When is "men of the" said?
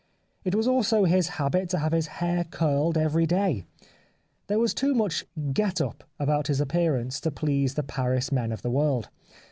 8.31-8.71